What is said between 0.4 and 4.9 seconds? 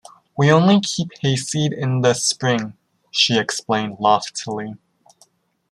only keep hayseed in the spring,” she explained loftily.